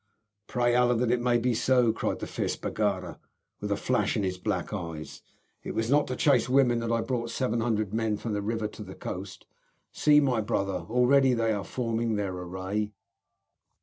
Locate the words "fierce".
2.25-2.55